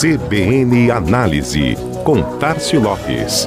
CBN 0.00 0.90
Análise, 0.90 1.76
com 2.06 2.22
Tarcio 2.38 2.80
Lopes. 2.80 3.44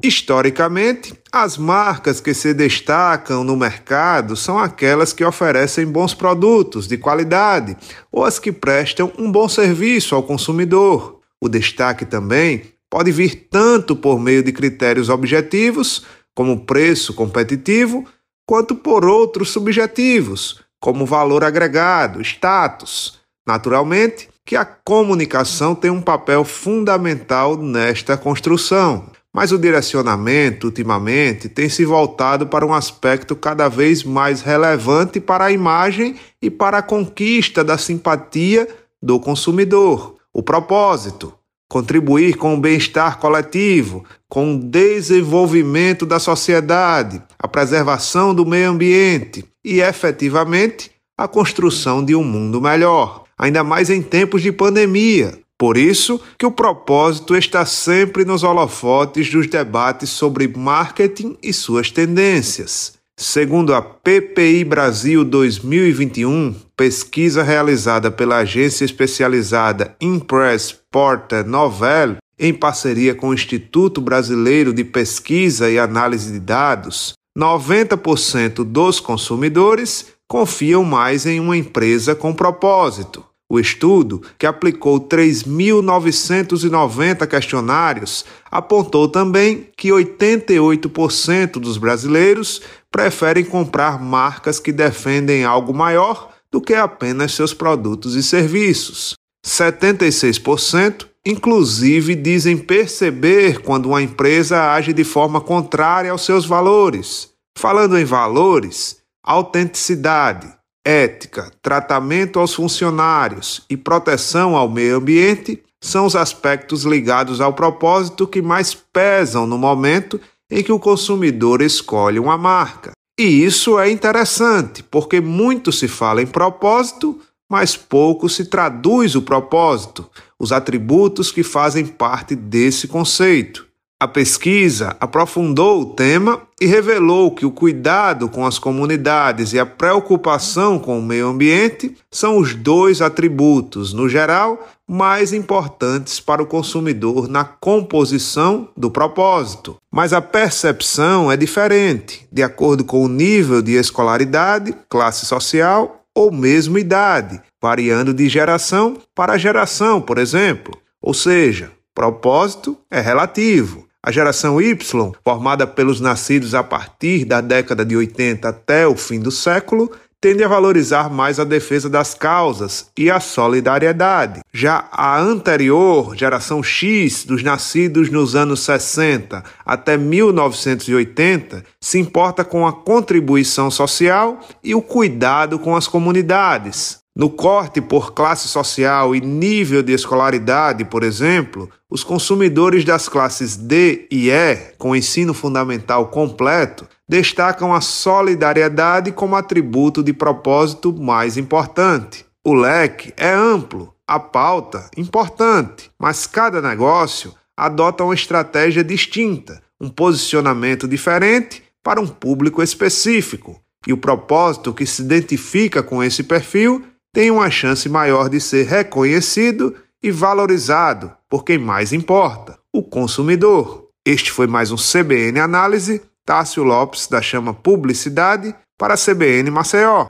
Historicamente, 0.00 1.12
as 1.32 1.58
marcas 1.58 2.20
que 2.20 2.32
se 2.32 2.54
destacam 2.54 3.42
no 3.42 3.56
mercado 3.56 4.36
são 4.36 4.56
aquelas 4.56 5.12
que 5.12 5.24
oferecem 5.24 5.86
bons 5.86 6.14
produtos 6.14 6.86
de 6.86 6.96
qualidade 6.96 7.76
ou 8.12 8.24
as 8.24 8.38
que 8.38 8.52
prestam 8.52 9.10
um 9.18 9.32
bom 9.32 9.48
serviço 9.48 10.14
ao 10.14 10.22
consumidor. 10.22 11.18
O 11.40 11.48
destaque 11.48 12.06
também 12.06 12.73
pode 12.94 13.10
vir 13.10 13.48
tanto 13.50 13.96
por 13.96 14.20
meio 14.20 14.40
de 14.40 14.52
critérios 14.52 15.08
objetivos, 15.08 16.04
como 16.32 16.64
preço 16.64 17.12
competitivo, 17.12 18.06
quanto 18.46 18.76
por 18.76 19.04
outros 19.04 19.50
subjetivos, 19.50 20.60
como 20.78 21.04
valor 21.04 21.42
agregado, 21.42 22.20
status. 22.20 23.18
Naturalmente, 23.44 24.28
que 24.46 24.54
a 24.54 24.64
comunicação 24.64 25.74
tem 25.74 25.90
um 25.90 26.00
papel 26.00 26.44
fundamental 26.44 27.56
nesta 27.56 28.16
construção. 28.16 29.10
Mas 29.32 29.50
o 29.50 29.58
direcionamento, 29.58 30.68
ultimamente, 30.68 31.48
tem 31.48 31.68
se 31.68 31.84
voltado 31.84 32.46
para 32.46 32.64
um 32.64 32.72
aspecto 32.72 33.34
cada 33.34 33.68
vez 33.68 34.04
mais 34.04 34.40
relevante 34.40 35.18
para 35.18 35.46
a 35.46 35.50
imagem 35.50 36.14
e 36.40 36.48
para 36.48 36.78
a 36.78 36.82
conquista 36.82 37.64
da 37.64 37.76
simpatia 37.76 38.68
do 39.02 39.18
consumidor. 39.18 40.14
O 40.32 40.44
propósito: 40.44 41.34
contribuir 41.74 42.36
com 42.36 42.54
o 42.54 42.60
bem-estar 42.60 43.18
coletivo, 43.18 44.04
com 44.28 44.54
o 44.54 44.58
desenvolvimento 44.60 46.06
da 46.06 46.20
sociedade, 46.20 47.20
a 47.36 47.48
preservação 47.48 48.32
do 48.32 48.46
meio 48.46 48.70
ambiente 48.70 49.44
e, 49.64 49.80
efetivamente, 49.80 50.92
a 51.18 51.26
construção 51.26 52.04
de 52.04 52.14
um 52.14 52.22
mundo 52.22 52.60
melhor, 52.60 53.24
ainda 53.36 53.64
mais 53.64 53.90
em 53.90 54.00
tempos 54.00 54.40
de 54.40 54.52
pandemia, 54.52 55.36
por 55.58 55.76
isso 55.76 56.20
que 56.38 56.46
o 56.46 56.52
propósito 56.52 57.34
está 57.34 57.66
sempre 57.66 58.24
nos 58.24 58.44
holofotes 58.44 59.28
dos 59.28 59.48
debates 59.48 60.10
sobre 60.10 60.46
marketing 60.46 61.36
e 61.42 61.52
suas 61.52 61.90
tendências. 61.90 62.92
Segundo 63.16 63.72
a 63.72 63.80
PPI 63.80 64.64
Brasil 64.64 65.24
2021, 65.24 66.52
pesquisa 66.76 67.44
realizada 67.44 68.10
pela 68.10 68.38
agência 68.38 68.84
especializada 68.84 69.94
Impress 70.00 70.74
Porter 70.90 71.46
Novel, 71.46 72.16
em 72.36 72.52
parceria 72.52 73.14
com 73.14 73.28
o 73.28 73.34
Instituto 73.34 74.00
Brasileiro 74.00 74.72
de 74.72 74.82
Pesquisa 74.82 75.70
e 75.70 75.78
Análise 75.78 76.32
de 76.32 76.40
Dados, 76.40 77.12
90% 77.38 78.64
dos 78.64 78.98
consumidores 78.98 80.06
confiam 80.28 80.82
mais 80.82 81.24
em 81.24 81.38
uma 81.38 81.56
empresa 81.56 82.16
com 82.16 82.34
propósito. 82.34 83.24
O 83.54 83.60
estudo, 83.60 84.20
que 84.36 84.46
aplicou 84.46 84.98
3.990 84.98 87.24
questionários, 87.24 88.24
apontou 88.50 89.06
também 89.06 89.68
que 89.76 89.90
88% 89.90 91.60
dos 91.60 91.76
brasileiros 91.76 92.60
preferem 92.90 93.44
comprar 93.44 94.02
marcas 94.02 94.58
que 94.58 94.72
defendem 94.72 95.44
algo 95.44 95.72
maior 95.72 96.30
do 96.50 96.60
que 96.60 96.74
apenas 96.74 97.32
seus 97.32 97.54
produtos 97.54 98.16
e 98.16 98.24
serviços. 98.24 99.14
76%, 99.46 101.06
inclusive, 101.24 102.16
dizem 102.16 102.58
perceber 102.58 103.60
quando 103.60 103.86
uma 103.86 104.02
empresa 104.02 104.72
age 104.72 104.92
de 104.92 105.04
forma 105.04 105.40
contrária 105.40 106.10
aos 106.10 106.24
seus 106.24 106.44
valores. 106.44 107.30
Falando 107.56 107.96
em 107.96 108.04
valores, 108.04 108.96
autenticidade, 109.22 110.52
ética, 110.84 111.50
tratamento 111.62 112.38
aos 112.38 112.54
funcionários 112.54 113.62
e 113.70 113.76
proteção 113.76 114.56
ao 114.56 114.68
meio 114.68 114.98
ambiente 114.98 115.62
são 115.80 116.06
os 116.06 116.14
aspectos 116.14 116.84
ligados 116.84 117.40
ao 117.40 117.52
propósito 117.52 118.26
que 118.26 118.42
mais 118.42 118.74
pesam 118.74 119.46
no 119.46 119.58
momento 119.58 120.20
em 120.50 120.62
que 120.62 120.72
o 120.72 120.78
consumidor 120.78 121.62
escolhe 121.62 122.18
uma 122.18 122.36
marca. 122.36 122.92
E 123.18 123.44
isso 123.44 123.78
é 123.78 123.90
interessante, 123.90 124.82
porque 124.82 125.20
muito 125.20 125.70
se 125.70 125.86
fala 125.86 126.22
em 126.22 126.26
propósito, 126.26 127.20
mas 127.48 127.76
pouco 127.76 128.28
se 128.28 128.46
traduz 128.46 129.14
o 129.14 129.22
propósito, 129.22 130.08
os 130.38 130.52
atributos 130.52 131.30
que 131.30 131.42
fazem 131.42 131.86
parte 131.86 132.34
desse 132.34 132.88
conceito. 132.88 133.66
A 134.04 134.08
pesquisa 134.08 134.94
aprofundou 135.00 135.80
o 135.80 135.86
tema 135.86 136.42
e 136.60 136.66
revelou 136.66 137.30
que 137.30 137.46
o 137.46 137.50
cuidado 137.50 138.28
com 138.28 138.44
as 138.44 138.58
comunidades 138.58 139.54
e 139.54 139.58
a 139.58 139.64
preocupação 139.64 140.78
com 140.78 140.98
o 140.98 141.02
meio 141.02 141.28
ambiente 141.28 141.96
são 142.10 142.36
os 142.36 142.54
dois 142.54 143.00
atributos, 143.00 143.94
no 143.94 144.06
geral, 144.06 144.68
mais 144.86 145.32
importantes 145.32 146.20
para 146.20 146.42
o 146.42 146.46
consumidor 146.46 147.28
na 147.28 147.44
composição 147.44 148.68
do 148.76 148.90
propósito. 148.90 149.78
Mas 149.90 150.12
a 150.12 150.20
percepção 150.20 151.32
é 151.32 151.36
diferente, 151.38 152.28
de 152.30 152.42
acordo 152.42 152.84
com 152.84 153.02
o 153.02 153.08
nível 153.08 153.62
de 153.62 153.72
escolaridade, 153.72 154.76
classe 154.86 155.24
social 155.24 156.04
ou 156.14 156.30
mesmo 156.30 156.76
idade, 156.76 157.40
variando 157.58 158.12
de 158.12 158.28
geração 158.28 158.98
para 159.14 159.38
geração, 159.38 159.98
por 159.98 160.18
exemplo. 160.18 160.76
Ou 161.00 161.14
seja, 161.14 161.72
propósito 161.94 162.76
é 162.90 163.00
relativo. 163.00 163.84
A 164.06 164.12
geração 164.12 164.60
Y, 164.60 164.76
formada 165.24 165.66
pelos 165.66 165.98
nascidos 165.98 166.54
a 166.54 166.62
partir 166.62 167.24
da 167.24 167.40
década 167.40 167.86
de 167.86 167.96
80 167.96 168.46
até 168.46 168.86
o 168.86 168.94
fim 168.94 169.18
do 169.18 169.30
século, 169.30 169.90
tende 170.20 170.44
a 170.44 170.48
valorizar 170.48 171.08
mais 171.08 171.40
a 171.40 171.44
defesa 171.44 171.88
das 171.88 172.12
causas 172.12 172.90
e 172.98 173.10
a 173.10 173.18
solidariedade. 173.18 174.42
Já 174.52 174.90
a 174.92 175.18
anterior, 175.18 176.14
geração 176.14 176.62
X, 176.62 177.24
dos 177.24 177.42
nascidos 177.42 178.10
nos 178.10 178.36
anos 178.36 178.60
60 178.60 179.42
até 179.64 179.96
1980, 179.96 181.64
se 181.80 181.98
importa 181.98 182.44
com 182.44 182.66
a 182.66 182.74
contribuição 182.74 183.70
social 183.70 184.38
e 184.62 184.74
o 184.74 184.82
cuidado 184.82 185.58
com 185.58 185.74
as 185.74 185.88
comunidades. 185.88 187.03
No 187.16 187.30
corte 187.30 187.80
por 187.80 188.12
classe 188.12 188.48
social 188.48 189.14
e 189.14 189.20
nível 189.20 189.84
de 189.84 189.92
escolaridade, 189.92 190.84
por 190.84 191.04
exemplo, 191.04 191.70
os 191.88 192.02
consumidores 192.02 192.84
das 192.84 193.08
classes 193.08 193.56
D 193.56 194.08
e 194.10 194.30
E, 194.30 194.56
com 194.78 194.96
ensino 194.96 195.32
fundamental 195.32 196.08
completo, 196.08 196.88
destacam 197.08 197.72
a 197.72 197.80
solidariedade 197.80 199.12
como 199.12 199.36
atributo 199.36 200.02
de 200.02 200.12
propósito 200.12 200.92
mais 200.92 201.36
importante. 201.36 202.26
O 202.44 202.52
leque 202.52 203.14
é 203.16 203.32
amplo, 203.32 203.94
a 204.08 204.18
pauta 204.18 204.90
importante, 204.96 205.92
mas 205.96 206.26
cada 206.26 206.60
negócio 206.60 207.32
adota 207.56 208.02
uma 208.02 208.14
estratégia 208.14 208.82
distinta, 208.82 209.62
um 209.80 209.88
posicionamento 209.88 210.88
diferente 210.88 211.62
para 211.80 212.00
um 212.00 212.08
público 212.08 212.60
específico. 212.60 213.60
E 213.86 213.92
o 213.92 213.98
propósito 213.98 214.74
que 214.74 214.84
se 214.84 215.02
identifica 215.02 215.80
com 215.80 216.02
esse 216.02 216.24
perfil 216.24 216.82
tem 217.14 217.30
uma 217.30 217.48
chance 217.48 217.88
maior 217.88 218.28
de 218.28 218.40
ser 218.40 218.66
reconhecido 218.66 219.76
e 220.02 220.10
valorizado 220.10 221.12
por 221.30 221.44
quem 221.44 221.56
mais 221.56 221.92
importa, 221.92 222.58
o 222.72 222.82
consumidor. 222.82 223.84
Este 224.04 224.32
foi 224.32 224.48
mais 224.48 224.72
um 224.72 224.76
CBN 224.76 225.38
Análise. 225.38 226.02
Tássio 226.26 226.64
Lopes, 226.64 227.06
da 227.06 227.22
Chama 227.22 227.54
Publicidade, 227.54 228.54
para 228.76 228.94
a 228.94 228.96
CBN 228.96 229.50
Maceió. 229.50 230.06